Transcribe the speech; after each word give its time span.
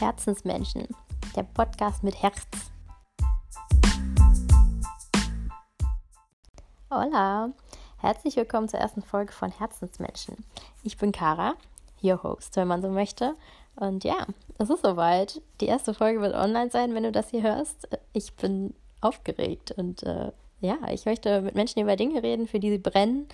Herzensmenschen, 0.00 0.88
der 1.36 1.42
Podcast 1.42 2.02
mit 2.02 2.22
Herz. 2.22 2.40
Hola, 6.90 7.50
herzlich 7.98 8.36
willkommen 8.36 8.66
zur 8.66 8.80
ersten 8.80 9.02
Folge 9.02 9.30
von 9.34 9.50
Herzensmenschen. 9.52 10.36
Ich 10.82 10.96
bin 10.96 11.12
Kara, 11.12 11.52
your 12.02 12.22
host, 12.22 12.56
wenn 12.56 12.66
man 12.66 12.80
so 12.80 12.88
möchte. 12.88 13.36
Und 13.76 14.02
ja, 14.04 14.26
es 14.56 14.70
ist 14.70 14.82
soweit. 14.82 15.42
Die 15.60 15.66
erste 15.66 15.92
Folge 15.92 16.22
wird 16.22 16.34
online 16.34 16.70
sein, 16.70 16.94
wenn 16.94 17.02
du 17.02 17.12
das 17.12 17.28
hier 17.28 17.42
hörst. 17.42 17.86
Ich 18.14 18.32
bin 18.36 18.72
aufgeregt 19.02 19.72
und 19.72 20.02
äh, 20.04 20.32
ja, 20.60 20.78
ich 20.90 21.04
möchte 21.04 21.42
mit 21.42 21.54
Menschen 21.54 21.82
über 21.82 21.96
Dinge 21.96 22.22
reden, 22.22 22.48
für 22.48 22.58
die 22.58 22.70
sie 22.70 22.78
brennen. 22.78 23.28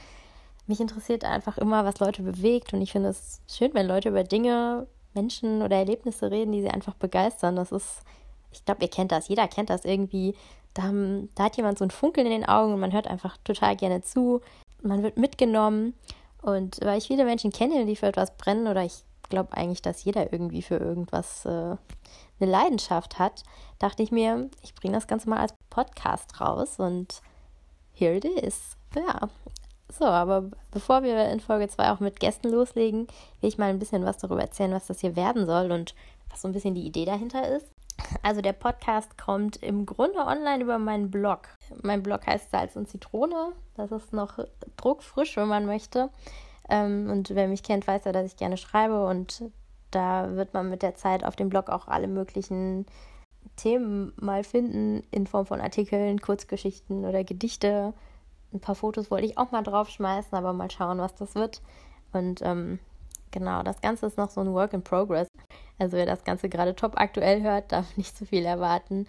Mich 0.67 0.80
interessiert 0.80 1.25
einfach 1.25 1.58
immer, 1.58 1.85
was 1.85 2.00
Leute 2.00 2.25
bewegt 2.25 2.72
und 2.72 2.82
ich 2.82 2.90
finde 2.90 3.11
es 3.11 3.40
schön, 3.46 3.72
wenn 3.75 3.86
Leute 3.86 4.08
über 4.08 4.25
Dinge 4.25 4.89
Menschen 5.16 5.62
oder 5.62 5.76
Erlebnisse 5.76 6.30
reden, 6.30 6.52
die 6.52 6.62
sie 6.62 6.70
einfach 6.70 6.94
begeistern. 6.94 7.56
Das 7.56 7.72
ist, 7.72 8.02
ich 8.52 8.64
glaube, 8.64 8.82
ihr 8.82 8.90
kennt 8.90 9.11
das, 9.11 9.29
jeder 9.29 9.48
kennt 9.48 9.70
das 9.70 9.84
irgendwie. 9.84 10.34
Da, 10.75 10.92
da 11.34 11.44
hat 11.44 11.56
jemand 11.56 11.79
so 11.79 11.84
ein 11.84 11.90
Funkeln 11.90 12.26
in 12.26 12.32
den 12.32 12.48
Augen 12.48 12.75
und 12.75 12.80
man 12.80 12.92
hört 12.92 13.08
einfach 13.08 13.36
total 13.39 13.75
gerne 13.75 14.02
zu. 14.02 14.40
Man 14.82 15.02
wird 15.02 15.16
mitgenommen. 15.16 15.94
Und 16.42 16.79
weil 16.84 16.98
ich 16.98 17.08
viele 17.08 17.25
Menschen 17.25 17.50
kenne, 17.50 17.86
die 17.86 17.96
für 17.96 18.06
etwas 18.06 18.36
brennen, 18.36 18.68
oder 18.68 18.84
ich 18.84 19.02
glaube 19.29 19.56
eigentlich, 19.56 19.82
dass 19.82 20.04
jeder 20.04 20.32
irgendwie 20.32 20.62
für 20.62 20.76
irgendwas 20.76 21.44
äh, 21.44 21.48
eine 21.48 21.78
Leidenschaft 22.50 23.18
hat, 23.18 23.42
dachte 23.78 24.03
ich 24.03 24.12
mir, 24.12 24.48
ich 24.62 24.75
bringe 24.75 24.94
das 24.94 25.06
Ganze 25.06 25.28
mal 25.28 25.39
als 25.39 25.54
Podcast 25.70 26.40
raus 26.40 26.78
und 26.78 27.20
here 27.92 28.14
it 28.14 28.25
is. 28.25 28.76
Ja, 28.94 29.28
so, 29.93 30.04
aber 30.04 30.50
bevor 30.71 31.03
wir 31.03 31.31
in 31.31 31.40
Folge 31.40 31.68
2 31.68 31.90
auch 31.90 32.00
mit 32.00 32.20
Gästen 32.20 32.50
loslegen, 32.50 33.06
will 33.41 33.48
ich 33.48 33.59
mal 33.59 33.70
ein 33.70 33.79
bisschen 33.79 34.05
was 34.05 34.19
darüber 34.19 34.41
erzählen, 34.41 34.73
was 34.73 34.87
das 34.87 35.01
hier 35.01 35.17
werden 35.17 35.47
soll 35.47 35.70
und 35.70 35.95
was 36.31 36.42
so 36.42 36.48
ein 36.48 36.53
bisschen 36.53 36.75
die 36.75 36.87
Idee 36.87 37.05
dahinter 37.05 37.48
ist. 37.56 37.67
Also 38.23 38.42
der 38.42 38.53
Podcast 38.53 39.17
kommt 39.17 39.57
im 39.62 39.87
Grunde 39.87 40.19
online 40.19 40.62
über 40.62 40.79
meinen 40.79 41.11
Blog. 41.11 41.48
Mein 41.83 42.03
Blog 42.03 42.27
heißt 42.27 42.51
Salz 42.51 42.77
und 42.77 42.89
Zitrone. 42.89 43.53
Das 43.75 43.91
ist 43.91 44.12
noch 44.12 44.39
druckfrisch, 44.77 45.37
wenn 45.37 45.48
man 45.48 45.67
möchte. 45.67 46.11
Ähm, 46.69 47.09
und 47.11 47.31
wer 47.34 47.48
mich 47.48 47.62
kennt, 47.62 47.87
weiß 47.87 48.05
ja, 48.05 48.12
dass 48.12 48.27
ich 48.27 48.37
gerne 48.37 48.57
schreibe 48.57 49.07
und 49.07 49.45
da 49.91 50.34
wird 50.34 50.53
man 50.53 50.69
mit 50.69 50.83
der 50.83 50.95
Zeit 50.95 51.25
auf 51.25 51.37
dem 51.37 51.48
Blog 51.48 51.70
auch 51.70 51.89
alle 51.89 52.09
möglichen 52.09 52.87
Themen 53.55 54.12
mal 54.17 54.45
finden 54.45 55.03
in 55.11 55.27
Form 55.27 55.47
von 55.47 55.61
Artikeln, 55.61 56.20
Kurzgeschichten 56.20 57.05
oder 57.05 57.25
Gedichte 57.25 57.95
ein 58.57 58.61
paar 58.61 58.75
Fotos 58.75 59.11
wollte 59.11 59.27
ich 59.27 59.39
auch 59.39 59.51
mal 59.53 59.62
draufschmeißen, 59.62 60.37
aber 60.37 60.53
mal 60.53 60.71
schauen, 60.71 60.99
was 60.99 61.15
das 61.15 61.35
wird. 61.35 61.62
Und 62.12 62.41
ähm, 62.43 62.79
genau, 63.31 63.63
das 63.63 63.81
Ganze 63.81 64.07
ist 64.07 64.17
noch 64.17 64.31
so 64.31 64.41
ein 64.41 64.53
Work 64.53 64.73
in 64.73 64.83
Progress. 64.83 65.29
Also 65.79 65.97
wer 65.97 66.07
das 66.07 66.25
Ganze 66.25 66.48
gerade 66.48 66.75
top 66.75 66.95
aktuell 66.97 67.43
hört, 67.43 67.73
darf 67.73 67.85
nicht 67.97 68.17
zu 68.17 68.27
viel 68.27 68.45
erwarten. 68.45 69.07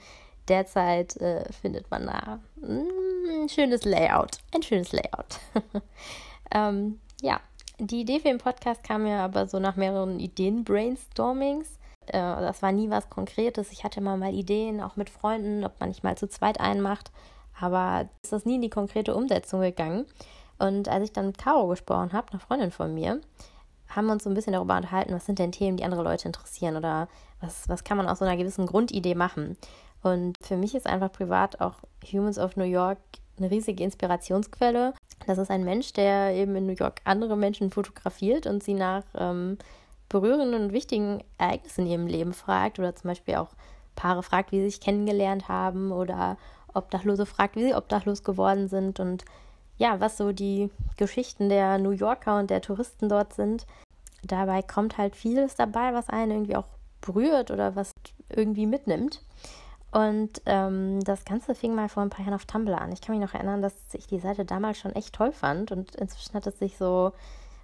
Derzeit 0.48 1.18
äh, 1.18 1.52
findet 1.52 1.90
man 1.92 2.06
da 2.06 2.40
mm, 2.62 3.44
ein 3.44 3.50
schönes 3.50 3.84
Layout. 3.84 4.40
Ein 4.54 4.64
schönes 4.64 4.92
Layout. 4.92 5.40
ähm, 6.52 7.00
ja, 7.22 7.42
die 7.80 8.02
Idee 8.02 8.20
für 8.20 8.30
den 8.30 8.38
Podcast 8.38 8.84
kam 8.84 9.04
mir 9.04 9.20
aber 9.20 9.48
so 9.48 9.60
nach 9.60 9.76
mehreren 9.76 10.20
Ideen-Brainstormings. 10.20 11.68
Äh, 12.08 12.14
das 12.14 12.62
war 12.62 12.72
nie 12.72 12.90
was 12.90 13.10
Konkretes. 13.10 13.72
Ich 13.72 13.84
hatte 13.84 14.00
immer 14.00 14.16
mal 14.16 14.34
Ideen, 14.34 14.82
auch 14.82 14.96
mit 14.96 15.10
Freunden, 15.10 15.66
ob 15.66 15.80
man 15.80 15.90
nicht 15.90 16.04
mal 16.04 16.18
zu 16.18 16.28
zweit 16.30 16.60
einen 16.62 16.82
macht. 16.82 17.12
Aber 17.60 18.08
ist 18.24 18.46
nie 18.46 18.56
in 18.56 18.62
die 18.62 18.70
konkrete 18.70 19.16
Umsetzung 19.16 19.62
gegangen. 19.62 20.06
Und 20.60 20.90
als 20.90 21.04
ich 21.04 21.14
dann 21.14 21.28
mit 21.28 21.38
Caro 21.38 21.68
gesprochen 21.68 22.14
habe, 22.14 22.32
einer 22.32 22.40
Freundin 22.40 22.72
von 22.72 22.94
mir, 22.94 23.22
haben 23.90 24.08
wir 24.08 24.14
uns 24.14 24.24
so 24.24 24.30
ein 24.30 24.34
bisschen 24.34 24.54
darüber 24.54 24.76
unterhalten, 24.76 25.14
was 25.14 25.26
sind 25.26 25.40
denn 25.40 25.52
Themen, 25.52 25.78
die 25.78 25.84
andere 25.84 26.04
Leute 26.04 26.28
interessieren 26.28 26.76
oder 26.76 27.08
was, 27.40 27.70
was 27.70 27.84
kann 27.84 27.98
man 27.98 28.08
aus 28.08 28.20
so 28.20 28.26
einer 28.26 28.38
gewissen 28.38 28.66
Grundidee 28.66 29.16
machen. 29.16 29.58
Und 30.04 30.36
für 30.42 30.58
mich 30.58 30.76
ist 30.76 30.88
einfach 30.88 31.12
privat 31.12 31.62
auch 31.62 31.76
Humans 32.12 32.38
of 32.38 32.56
New 32.56 32.64
York 32.64 33.00
eine 33.38 33.52
riesige 33.52 33.84
Inspirationsquelle. 33.84 34.94
Das 35.26 35.38
ist 35.38 35.52
ein 35.52 35.64
Mensch, 35.64 35.94
der 35.94 36.34
eben 36.34 36.56
in 36.56 36.66
New 36.66 36.74
York 36.74 37.02
andere 37.04 37.38
Menschen 37.38 37.72
fotografiert 37.72 38.48
und 38.48 38.64
sie 38.64 38.74
nach 38.74 39.04
ähm, 39.16 39.58
berührenden 40.10 40.62
und 40.62 40.74
wichtigen 40.74 41.24
Ereignissen 41.38 41.86
in 41.86 41.92
ihrem 41.92 42.08
Leben 42.08 42.34
fragt 42.34 42.80
oder 42.80 42.96
zum 42.96 43.10
Beispiel 43.10 43.36
auch 43.36 43.50
Paare 43.96 44.24
fragt, 44.24 44.52
wie 44.52 44.60
sie 44.60 44.70
sich 44.70 44.82
kennengelernt 44.82 45.48
haben 45.48 45.92
oder 45.92 46.38
Obdachlose 46.78 47.26
fragt, 47.26 47.56
wie 47.56 47.64
sie 47.64 47.76
obdachlos 47.76 48.24
geworden 48.24 48.68
sind 48.68 49.00
und 49.00 49.26
ja, 49.78 50.00
was 50.00 50.18
so 50.18 50.32
die 50.32 50.72
Geschichten 50.98 51.50
der 51.50 51.78
New 51.78 51.92
Yorker 51.92 52.40
und 52.40 52.50
der 52.50 52.62
Touristen 52.62 53.10
dort 53.10 53.34
sind. 53.34 53.66
Dabei 54.24 54.62
kommt 54.62 54.98
halt 54.98 55.16
vieles 55.16 55.56
dabei, 55.56 55.94
was 55.94 56.10
einen 56.10 56.32
irgendwie 56.32 56.56
auch 56.56 56.68
berührt 57.02 57.52
oder 57.52 57.76
was 57.76 57.92
irgendwie 58.30 58.66
mitnimmt. 58.66 59.22
Und 59.92 60.42
ähm, 60.46 61.00
das 61.04 61.24
Ganze 61.26 61.56
fing 61.56 61.74
mal 61.74 61.90
vor 61.90 62.04
ein 62.04 62.10
paar 62.10 62.26
Jahren 62.26 62.34
auf 62.34 62.46
Tumblr 62.46 62.80
an. 62.80 62.92
Ich 62.92 63.02
kann 63.02 63.18
mich 63.18 63.26
noch 63.26 63.34
erinnern, 63.34 63.62
dass 63.62 63.74
ich 63.94 64.08
die 64.08 64.20
Seite 64.20 64.46
damals 64.46 64.80
schon 64.80 64.94
echt 64.94 65.16
toll 65.16 65.32
fand 65.32 65.72
und 65.72 65.96
inzwischen 65.96 66.34
hat 66.34 66.48
es 66.48 66.60
sich 66.60 66.78
so 66.78 67.14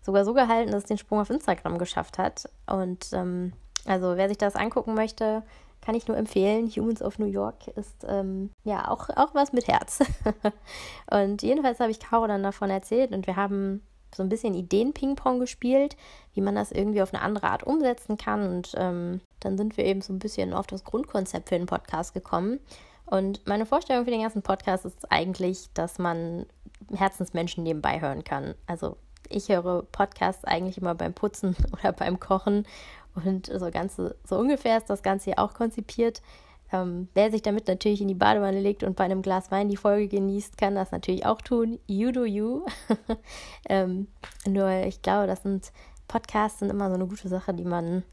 sogar 0.02 0.26
so 0.26 0.34
gehalten, 0.34 0.72
dass 0.72 0.84
es 0.84 0.90
den 0.90 0.98
Sprung 0.98 1.20
auf 1.20 1.30
Instagram 1.30 1.78
geschafft 1.78 2.18
hat. 2.18 2.50
Und 2.68 3.08
ähm, 3.14 3.54
also 3.86 4.16
wer 4.18 4.28
sich 4.30 4.38
das 4.38 4.56
angucken 4.56 4.94
möchte, 4.94 5.44
kann 5.84 5.96
ich 5.96 6.08
nur 6.08 6.18
empfehlen. 6.18 6.70
Humans 6.70 7.02
of 7.02 7.20
New 7.20 7.26
York 7.26 7.68
ist 7.76 8.06
ähm, 8.08 8.50
ja 8.64 8.88
auch, 8.90 9.10
auch 9.10 9.36
was 9.36 9.54
mit 9.54 9.68
Herz. 9.68 10.00
und 11.12 11.42
jedenfalls 11.42 11.80
habe 11.80 11.92
ich 11.92 12.00
Caro 12.00 12.28
dann 12.28 12.44
davon 12.44 12.70
erzählt 12.70 13.12
und 13.12 13.28
wir 13.28 13.36
haben 13.36 13.82
so 14.16 14.24
ein 14.24 14.30
bisschen 14.30 14.54
Ideen-Ping-Pong 14.54 15.40
gespielt, 15.40 15.98
wie 16.34 16.42
man 16.42 16.56
das 16.56 16.72
irgendwie 16.72 17.02
auf 17.02 17.14
eine 17.14 17.24
andere 17.24 17.48
Art 17.48 17.64
umsetzen 17.64 18.18
kann. 18.18 18.48
Und 18.48 18.74
ähm, 18.78 19.22
dann 19.40 19.58
sind 19.58 19.76
wir 19.76 19.86
eben 19.86 20.02
so 20.02 20.14
ein 20.14 20.20
bisschen 20.20 20.54
auf 20.54 20.68
das 20.68 20.84
Grundkonzept 20.84 21.50
für 21.50 21.58
den 21.58 21.66
Podcast 21.66 22.14
gekommen. 22.14 22.60
Und 23.06 23.46
meine 23.48 23.66
Vorstellung 23.66 24.06
für 24.06 24.12
den 24.12 24.22
ganzen 24.22 24.44
Podcast 24.44 24.86
ist 24.86 25.12
eigentlich, 25.12 25.70
dass 25.74 26.00
man 26.00 26.46
Herzensmenschen 26.94 27.64
nebenbei 27.64 28.02
hören 28.02 28.24
kann. 28.24 28.56
Also 28.68 28.98
ich 29.30 29.50
höre 29.50 29.84
Podcasts 29.84 30.46
eigentlich 30.46 30.78
immer 30.78 30.96
beim 30.96 31.14
Putzen 31.14 31.56
oder 31.74 31.92
beim 31.92 32.20
Kochen 32.20 32.66
und 33.16 33.48
so, 33.48 33.72
ganze, 33.72 34.16
so 34.26 34.38
ungefähr 34.38 34.78
ist 34.78 34.90
das 34.90 35.04
Ganze 35.04 35.26
hier 35.26 35.40
auch 35.40 35.54
konzipiert. 35.54 36.22
Ähm, 36.72 37.08
wer 37.14 37.30
sich 37.30 37.44
damit 37.44 37.68
natürlich 37.68 38.02
in 38.02 38.08
die 38.08 38.16
Badewanne 38.16 38.60
legt 38.60 38.84
und 38.84 38.96
bei 38.96 39.04
einem 39.04 39.22
Glas 39.22 39.52
Wein 39.52 39.70
die 39.70 39.78
Folge 39.78 40.08
genießt, 40.08 40.58
kann 40.58 40.76
das 40.76 40.92
natürlich 40.92 41.26
auch 41.26 41.42
tun. 41.42 41.80
You 41.86 42.12
do 42.12 42.26
you. 42.26 42.66
ähm, 43.70 44.08
nur 44.48 44.70
ich 44.70 45.02
glaube, 45.02 45.28
das 45.28 45.44
sind 45.44 45.72
Podcasts 46.08 46.60
sind 46.60 46.70
immer 46.70 46.90
so 46.90 46.96
eine 46.96 47.08
gute 47.08 47.28
Sache, 47.28 47.54
die 47.54 47.64
man 47.64 48.04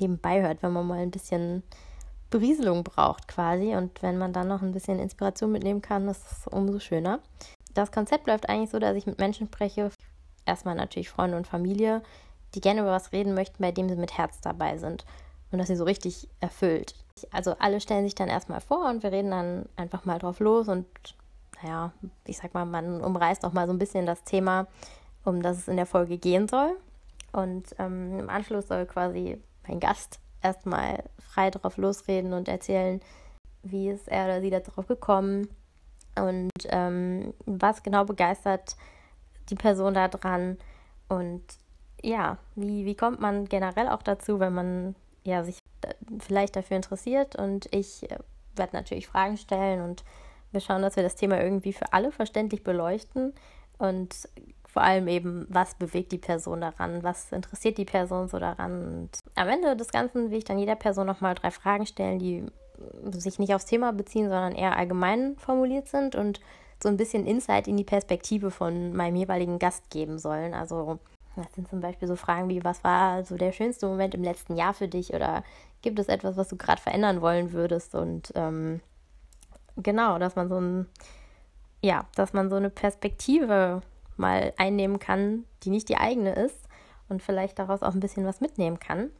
nebenbei 0.00 0.42
hört, 0.42 0.62
wenn 0.62 0.72
man 0.72 0.86
mal 0.86 0.98
ein 0.98 1.10
bisschen 1.10 1.62
Berieselung 2.30 2.84
braucht 2.84 3.28
quasi. 3.28 3.74
Und 3.74 4.02
wenn 4.02 4.18
man 4.18 4.32
dann 4.32 4.48
noch 4.48 4.62
ein 4.62 4.72
bisschen 4.72 4.98
Inspiration 4.98 5.52
mitnehmen 5.52 5.82
kann, 5.82 6.08
ist 6.08 6.24
es 6.30 6.46
umso 6.46 6.78
schöner. 6.78 7.20
Das 7.74 7.92
Konzept 7.92 8.26
läuft 8.26 8.48
eigentlich 8.48 8.70
so, 8.70 8.78
dass 8.78 8.96
ich 8.96 9.06
mit 9.06 9.18
Menschen 9.18 9.46
spreche. 9.46 9.90
Erstmal 10.46 10.74
natürlich 10.74 11.10
Freunde 11.10 11.36
und 11.36 11.46
Familie, 11.46 12.02
die 12.54 12.60
gerne 12.60 12.80
über 12.80 12.90
was 12.90 13.12
reden 13.12 13.34
möchten, 13.34 13.62
bei 13.62 13.72
dem 13.72 13.88
sie 13.88 13.96
mit 13.96 14.16
Herz 14.16 14.40
dabei 14.40 14.78
sind 14.78 15.04
und 15.50 15.58
dass 15.58 15.68
sie 15.68 15.76
so 15.76 15.84
richtig 15.84 16.28
erfüllt. 16.40 16.94
Also 17.30 17.54
alle 17.58 17.80
stellen 17.80 18.04
sich 18.04 18.14
dann 18.14 18.28
erstmal 18.28 18.60
vor 18.60 18.88
und 18.88 19.02
wir 19.02 19.12
reden 19.12 19.30
dann 19.30 19.66
einfach 19.76 20.04
mal 20.04 20.18
drauf 20.18 20.40
los 20.40 20.68
und 20.68 20.86
naja, 21.62 21.92
ich 22.24 22.38
sag 22.38 22.54
mal, 22.54 22.64
man 22.64 23.02
umreißt 23.02 23.44
auch 23.44 23.52
mal 23.52 23.66
so 23.66 23.72
ein 23.72 23.78
bisschen 23.78 24.06
das 24.06 24.24
Thema, 24.24 24.66
um 25.24 25.42
das 25.42 25.58
es 25.58 25.68
in 25.68 25.76
der 25.76 25.86
Folge 25.86 26.16
gehen 26.16 26.48
soll. 26.48 26.76
Und 27.32 27.74
ähm, 27.78 28.18
im 28.18 28.30
Anschluss 28.30 28.68
soll 28.68 28.86
quasi 28.86 29.38
mein 29.68 29.78
Gast 29.78 30.20
erstmal 30.42 31.04
frei 31.18 31.50
drauf 31.50 31.76
losreden 31.76 32.32
und 32.32 32.48
erzählen, 32.48 33.00
wie 33.62 33.90
ist 33.90 34.08
er 34.08 34.24
oder 34.24 34.40
sie 34.40 34.50
darauf 34.50 34.86
gekommen 34.86 35.48
und 36.16 36.50
ähm, 36.68 37.34
was 37.44 37.82
genau 37.82 38.04
begeistert 38.04 38.76
die 39.50 39.54
Person 39.54 39.94
da 39.94 40.08
dran 40.08 40.58
und 41.08 41.42
ja, 42.02 42.38
wie, 42.54 42.84
wie 42.84 42.94
kommt 42.94 43.20
man 43.20 43.46
generell 43.46 43.88
auch 43.88 44.02
dazu, 44.02 44.40
wenn 44.40 44.54
man 44.54 44.94
ja, 45.24 45.44
sich 45.44 45.58
vielleicht 46.18 46.56
dafür 46.56 46.76
interessiert? 46.76 47.36
Und 47.36 47.68
ich 47.74 48.10
äh, 48.10 48.18
werde 48.56 48.76
natürlich 48.76 49.06
Fragen 49.06 49.36
stellen 49.36 49.82
und 49.82 50.04
wir 50.52 50.60
schauen, 50.60 50.82
dass 50.82 50.96
wir 50.96 51.02
das 51.02 51.14
Thema 51.14 51.40
irgendwie 51.40 51.72
für 51.72 51.92
alle 51.92 52.10
verständlich 52.10 52.64
beleuchten 52.64 53.32
und 53.78 54.28
vor 54.66 54.82
allem 54.82 55.08
eben, 55.08 55.46
was 55.48 55.74
bewegt 55.74 56.12
die 56.12 56.18
Person 56.18 56.60
daran, 56.60 57.02
was 57.02 57.32
interessiert 57.32 57.76
die 57.78 57.84
Person 57.84 58.28
so 58.28 58.38
daran. 58.38 58.86
Und 58.86 59.10
am 59.34 59.48
Ende 59.48 59.76
des 59.76 59.88
Ganzen 59.88 60.30
will 60.30 60.38
ich 60.38 60.44
dann 60.44 60.58
jeder 60.58 60.76
Person 60.76 61.06
nochmal 61.06 61.34
drei 61.34 61.50
Fragen 61.50 61.86
stellen, 61.86 62.18
die 62.18 62.46
sich 63.10 63.38
nicht 63.38 63.54
aufs 63.54 63.66
Thema 63.66 63.92
beziehen, 63.92 64.28
sondern 64.28 64.54
eher 64.54 64.76
allgemein 64.76 65.36
formuliert 65.38 65.88
sind 65.88 66.14
und 66.14 66.40
so 66.82 66.88
ein 66.88 66.96
bisschen 66.96 67.26
Insight 67.26 67.68
in 67.68 67.76
die 67.76 67.84
Perspektive 67.84 68.50
von 68.50 68.94
meinem 68.94 69.16
jeweiligen 69.16 69.58
Gast 69.58 69.90
geben 69.90 70.18
sollen. 70.18 70.54
Also 70.54 70.98
das 71.36 71.52
sind 71.54 71.68
zum 71.68 71.80
Beispiel 71.80 72.08
so 72.08 72.16
Fragen 72.16 72.48
wie, 72.48 72.64
was 72.64 72.82
war 72.84 73.24
so 73.24 73.36
der 73.36 73.52
schönste 73.52 73.86
Moment 73.86 74.14
im 74.14 74.24
letzten 74.24 74.56
Jahr 74.56 74.74
für 74.74 74.88
dich 74.88 75.14
oder 75.14 75.44
gibt 75.82 75.98
es 75.98 76.08
etwas, 76.08 76.36
was 76.36 76.48
du 76.48 76.56
gerade 76.56 76.80
verändern 76.80 77.20
wollen 77.20 77.52
würdest? 77.52 77.94
Und 77.94 78.32
ähm, 78.34 78.80
genau, 79.76 80.18
dass 80.18 80.36
man 80.36 80.48
so 80.48 80.60
ein, 80.60 80.86
ja, 81.82 82.06
dass 82.14 82.32
man 82.32 82.50
so 82.50 82.56
eine 82.56 82.70
Perspektive 82.70 83.82
mal 84.16 84.52
einnehmen 84.58 84.98
kann, 84.98 85.44
die 85.62 85.70
nicht 85.70 85.88
die 85.88 85.96
eigene 85.96 86.34
ist 86.34 86.68
und 87.08 87.22
vielleicht 87.22 87.58
daraus 87.58 87.82
auch 87.82 87.94
ein 87.94 88.00
bisschen 88.00 88.26
was 88.26 88.40
mitnehmen 88.40 88.78
kann. 88.78 89.10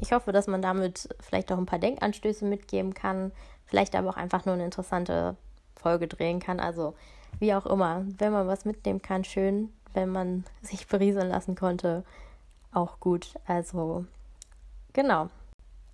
ich 0.00 0.12
hoffe, 0.12 0.32
dass 0.32 0.46
man 0.46 0.62
damit 0.62 1.08
vielleicht 1.20 1.52
auch 1.52 1.58
ein 1.58 1.66
paar 1.66 1.78
Denkanstöße 1.78 2.44
mitgeben 2.44 2.94
kann, 2.94 3.32
vielleicht 3.66 3.94
aber 3.94 4.10
auch 4.10 4.16
einfach 4.16 4.44
nur 4.44 4.54
eine 4.54 4.64
interessante 4.64 5.36
Folge 5.76 6.08
drehen 6.08 6.40
kann. 6.40 6.60
Also 6.60 6.94
wie 7.38 7.54
auch 7.54 7.66
immer, 7.66 8.04
wenn 8.18 8.32
man 8.32 8.46
was 8.46 8.64
mitnehmen 8.64 9.00
kann, 9.00 9.24
schön. 9.24 9.72
Wenn 9.94 10.08
man 10.08 10.44
sich 10.62 10.86
berieseln 10.86 11.28
lassen 11.28 11.54
konnte, 11.54 12.04
auch 12.72 12.98
gut. 13.00 13.34
Also 13.46 14.04
genau. 14.92 15.28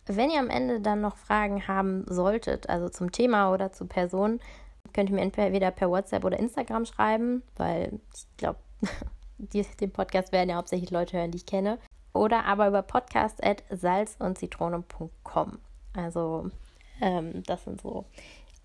Wenn 0.06 0.30
ihr 0.30 0.40
am 0.40 0.50
Ende 0.50 0.80
dann 0.80 1.02
noch 1.02 1.16
Fragen 1.16 1.68
haben 1.68 2.04
solltet, 2.08 2.68
also 2.68 2.88
zum 2.88 3.12
Thema 3.12 3.52
oder 3.52 3.70
zu 3.72 3.86
Personen, 3.86 4.40
könnt 4.92 5.10
ihr 5.10 5.16
mir 5.16 5.22
entweder 5.22 5.70
per 5.70 5.90
WhatsApp 5.90 6.24
oder 6.24 6.38
Instagram 6.38 6.86
schreiben, 6.86 7.42
weil 7.56 8.00
ich 8.14 8.26
glaube, 8.38 8.58
den 9.38 9.92
Podcast 9.92 10.32
werden 10.32 10.50
ja 10.50 10.56
hauptsächlich 10.56 10.90
Leute 10.90 11.16
hören, 11.18 11.30
die 11.30 11.38
ich 11.38 11.46
kenne. 11.46 11.78
Oder 12.14 12.46
aber 12.46 12.68
über 12.68 12.82
podcast.salzundzitrone.com. 12.82 15.58
Also, 15.94 16.50
ähm, 17.00 17.42
das 17.44 17.64
sind 17.64 17.80
so 17.80 18.04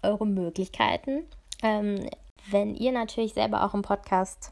eure 0.02 0.26
Möglichkeiten. 0.26 1.24
Ähm, 1.62 2.10
wenn 2.50 2.76
ihr 2.76 2.92
natürlich 2.92 3.34
selber 3.34 3.64
auch 3.64 3.74
im 3.74 3.82
Podcast 3.82 4.52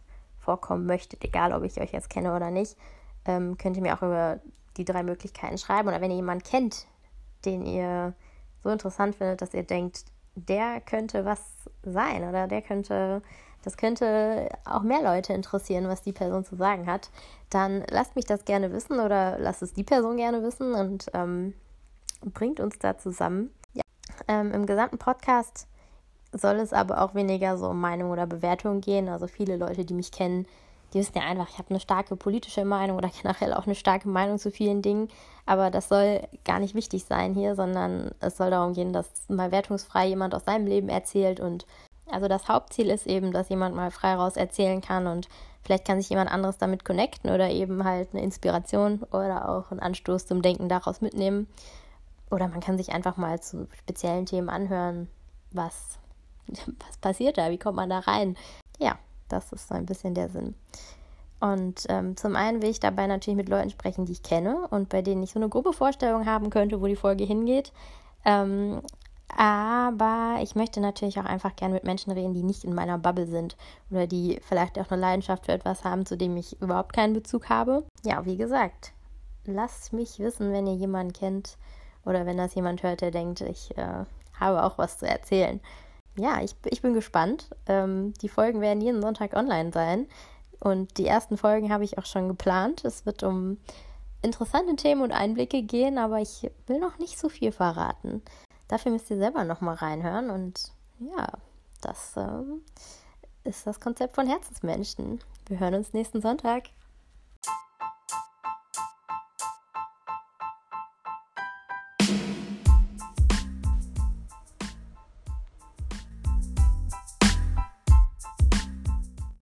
vorkommen 0.52 0.86
möchtet, 0.86 1.24
egal 1.24 1.54
ob 1.54 1.64
ich 1.64 1.80
euch 1.80 1.94
jetzt 1.94 2.10
kenne 2.10 2.36
oder 2.36 2.52
nicht, 2.52 2.76
ähm, 3.26 3.58
könnt 3.58 3.78
ihr 3.78 3.82
mir 3.82 3.96
auch 3.96 4.02
über 4.02 4.42
die 4.76 4.84
drei 4.84 5.02
Möglichkeiten 5.02 5.58
schreiben. 5.58 5.88
Oder 5.88 6.02
wenn 6.02 6.12
ihr 6.12 6.18
jemanden 6.18 6.44
kennt, 6.44 6.88
den 7.46 7.66
ihr 7.66 8.14
so 8.62 8.70
interessant 8.70 9.16
findet, 9.16 9.42
dass 9.42 9.54
ihr 9.54 9.64
denkt, 9.64 10.04
der 10.36 10.82
könnte 10.82 11.24
was 11.24 11.42
sein 11.84 12.28
oder 12.28 12.48
der 12.48 12.62
könnte, 12.62 13.22
das 13.64 13.78
könnte 13.78 14.50
auch 14.66 14.82
mehr 14.82 15.02
Leute 15.02 15.32
interessieren, 15.34 15.88
was 15.88 16.02
die 16.02 16.14
Person 16.14 16.44
zu 16.44 16.58
sagen 16.58 16.86
hat, 16.86 17.10
dann 17.50 17.84
lasst 17.90 18.18
mich 18.18 18.26
das 18.26 18.44
gerne 18.44 18.74
wissen 18.74 19.00
oder 19.00 19.40
lasst 19.40 19.62
es 19.62 19.74
die 19.74 19.84
Person 19.84 20.18
gerne 20.18 20.44
wissen 20.44 20.74
und 20.74 21.08
ähm, 21.14 21.54
bringt 22.26 22.60
uns 22.60 22.78
da 22.78 22.98
zusammen. 22.98 23.52
Ja. 23.74 23.84
Ähm, 24.28 24.52
Im 24.52 24.66
gesamten 24.66 24.98
Podcast 24.98 25.68
soll 26.34 26.58
es 26.58 26.74
aber 26.74 27.02
auch 27.02 27.16
weniger 27.16 27.58
so 27.58 27.68
um 27.70 27.80
Meinung 27.80 28.12
oder 28.12 28.26
Bewertung 28.26 28.82
gehen. 28.82 29.10
Also 29.10 29.28
viele 29.28 29.58
Leute, 29.58 29.86
die 29.86 29.94
mich 29.94 30.12
kennen, 30.12 30.46
die 30.94 31.00
wissen 31.00 31.18
ja 31.18 31.24
einfach, 31.24 31.50
ich 31.50 31.58
habe 31.58 31.70
eine 31.70 31.80
starke 31.80 32.16
politische 32.16 32.66
Meinung 32.66 32.98
oder 32.98 33.10
generell 33.22 33.54
auch 33.54 33.66
eine 33.66 33.76
starke 33.76 34.10
Meinung 34.10 34.38
zu 34.38 34.52
vielen 34.52 34.82
Dingen. 34.82 35.10
Aber 35.46 35.72
das 35.72 35.90
soll 35.90 36.28
gar 36.46 36.60
nicht 36.60 36.76
wichtig 36.76 37.06
sein 37.06 37.34
hier, 37.34 37.56
sondern 37.56 38.12
es 38.20 38.38
soll 38.38 38.52
darum 38.52 38.74
gehen, 38.74 38.94
dass 38.94 39.10
mal 39.28 39.52
wertungsfrei 39.52 40.08
jemand 40.08 40.36
aus 40.36 40.46
seinem 40.46 40.68
Leben 40.68 40.90
erzählt. 40.90 41.40
Und 41.40 41.66
also 42.10 42.28
das 42.28 42.48
Hauptziel 42.48 42.90
ist 42.90 43.08
eben, 43.08 43.32
dass 43.32 43.50
jemand 43.50 43.76
mal 43.76 43.92
frei 43.92 44.16
raus 44.16 44.36
erzählen 44.36 44.82
kann 44.82 45.08
und 45.08 45.30
vielleicht 45.64 45.86
kann 45.86 46.00
sich 46.00 46.10
jemand 46.10 46.32
anderes 46.32 46.58
damit 46.58 46.84
connecten 46.84 47.30
oder 47.30 47.50
eben 47.50 47.84
halt 47.84 48.10
eine 48.14 48.24
Inspiration 48.24 49.04
oder 49.12 49.50
auch 49.50 49.72
einen 49.72 49.80
Anstoß 49.80 50.26
zum 50.26 50.42
Denken 50.42 50.70
daraus 50.70 51.02
mitnehmen. 51.02 51.48
Oder 52.30 52.48
man 52.48 52.62
kann 52.62 52.78
sich 52.78 52.94
einfach 52.94 53.18
mal 53.18 53.42
zu 53.42 53.68
speziellen 53.78 54.26
Themen 54.26 54.50
anhören, 54.50 55.10
was, 55.52 56.00
was 56.88 56.98
passiert 56.98 57.38
da, 57.38 57.50
wie 57.50 57.58
kommt 57.58 57.76
man 57.76 57.90
da 57.90 58.00
rein. 58.00 58.36
Ja, 58.80 58.98
das 59.30 59.52
ist 59.54 59.68
so 59.68 59.76
ein 59.76 59.86
bisschen 59.86 60.14
der 60.14 60.30
Sinn. 60.30 60.56
Und 61.40 61.88
ähm, 61.90 62.16
zum 62.18 62.36
einen 62.36 62.62
will 62.62 62.70
ich 62.70 62.80
dabei 62.80 63.08
natürlich 63.08 63.36
mit 63.36 63.50
Leuten 63.50 63.72
sprechen, 63.72 64.06
die 64.06 64.12
ich 64.12 64.22
kenne 64.22 64.68
und 64.70 64.90
bei 64.90 65.02
denen 65.02 65.24
ich 65.24 65.32
so 65.32 65.40
eine 65.40 65.50
grobe 65.50 65.74
Vorstellung 65.74 66.28
haben 66.28 66.52
könnte, 66.52 66.82
wo 66.82 66.86
die 66.86 66.96
Folge 66.96 67.24
hingeht. 67.24 67.74
Ähm, 68.26 68.82
aber 69.36 70.38
ich 70.44 70.56
möchte 70.56 70.82
natürlich 70.82 71.20
auch 71.20 71.26
einfach 71.26 71.56
gerne 71.56 71.74
mit 71.74 71.84
Menschen 71.84 72.12
reden, 72.12 72.34
die 72.34 72.44
nicht 72.44 72.64
in 72.64 72.76
meiner 72.76 73.00
Bubble 73.00 73.26
sind 73.26 73.56
oder 73.90 74.06
die 74.06 74.40
vielleicht 74.48 74.78
auch 74.78 74.92
eine 74.92 75.02
Leidenschaft 75.02 75.46
für 75.46 75.54
etwas 75.54 75.84
haben, 75.84 76.06
zu 76.06 76.16
dem 76.16 76.38
ich 76.38 76.62
überhaupt 76.62 76.94
keinen 76.94 77.14
Bezug 77.14 77.50
habe. 77.50 77.86
Ja, 78.04 78.26
wie 78.26 78.38
gesagt, 78.38 78.92
lasst 79.46 79.94
mich 79.94 80.20
wissen, 80.20 80.52
wenn 80.52 80.68
ihr 80.68 80.76
jemanden 80.76 81.14
kennt 81.14 81.58
oder 82.06 82.28
wenn 82.28 82.38
das 82.38 82.54
jemand 82.54 82.84
hört, 82.84 83.02
der 83.02 83.12
denkt, 83.12 83.42
ich 83.42 83.76
äh, 83.78 84.06
habe 84.40 84.64
auch 84.64 84.78
was 84.78 85.00
zu 85.00 85.08
erzählen 85.08 85.60
ja, 86.18 86.42
ich, 86.42 86.56
ich 86.66 86.82
bin 86.82 86.94
gespannt. 86.94 87.50
Ähm, 87.68 88.14
die 88.22 88.30
Folgen 88.30 88.62
werden 88.62 88.82
jeden 88.82 89.02
Sonntag 89.02 89.34
online 89.34 89.72
sein. 89.72 90.08
Und 90.60 90.98
die 90.98 91.08
ersten 91.08 91.38
Folgen 91.38 91.72
habe 91.72 91.84
ich 91.84 91.98
auch 91.98 92.06
schon 92.06 92.28
geplant. 92.28 92.86
Es 92.86 93.06
wird 93.06 93.24
um 93.24 93.58
interessante 94.22 94.76
Themen 94.76 95.02
und 95.02 95.12
Einblicke 95.12 95.64
gehen, 95.64 95.98
aber 95.98 96.20
ich 96.20 96.50
will 96.68 96.80
noch 96.80 97.00
nicht 97.00 97.18
so 97.18 97.30
viel 97.30 97.52
verraten. 97.52 98.22
Dafür 98.68 98.92
müsst 98.92 99.10
ihr 99.10 99.18
selber 99.18 99.44
nochmal 99.44 99.76
reinhören. 99.76 100.30
Und 100.30 100.72
ja, 101.00 101.30
das 101.82 102.14
ähm, 102.16 102.62
ist 103.44 103.66
das 103.66 103.80
Konzept 103.80 104.16
von 104.16 104.28
Herzensmenschen. 104.28 105.20
Wir 105.48 105.60
hören 105.60 105.74
uns 105.74 105.94
nächsten 105.94 106.22
Sonntag. 106.22 106.66